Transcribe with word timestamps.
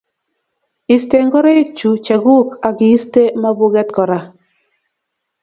Iste 0.95 1.17
ngoroik 1.25 1.69
chu 1.77 1.89
chekuk 2.05 2.47
ak 2.67 2.75
iiste 2.87 3.23
mapuket 3.41 3.89
kora 3.95 4.19